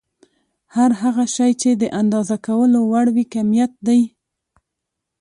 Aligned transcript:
هر 0.75 0.91
هغه 1.01 1.25
شی 1.35 1.51
چې 1.61 1.69
د 1.81 1.83
اندازه 2.01 2.37
کولو 2.47 2.79
وړ 2.91 3.05
وي 3.15 3.25
کميت 3.33 3.71
دی. 3.87 4.01